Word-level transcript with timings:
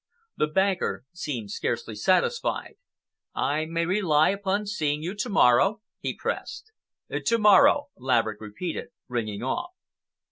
The 0.35 0.47
banker 0.47 1.05
seemed 1.13 1.51
scarcely 1.51 1.93
satisfied. 1.93 2.77
"I 3.35 3.65
may 3.67 3.85
rely 3.85 4.29
upon 4.29 4.65
seeing 4.65 5.03
you 5.03 5.13
to 5.13 5.29
morrow?" 5.29 5.81
he 5.99 6.15
pressed. 6.17 6.71
"To 7.11 7.37
morrow," 7.37 7.89
Laverick 7.97 8.41
repeated, 8.41 8.87
ringing 9.07 9.43
off. 9.43 9.69